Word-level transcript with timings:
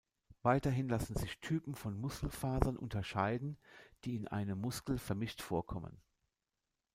Weiterhin 0.41 0.89
lassen 0.89 1.15
sich 1.15 1.39
Typen 1.41 1.75
von 1.75 1.95
Muskelfasern 1.95 2.75
unterscheiden, 2.75 3.59
die 4.03 4.15
in 4.15 4.27
einem 4.27 4.59
Muskel 4.59 4.97
vermischt 4.97 5.43
vorkommen. 5.43 6.01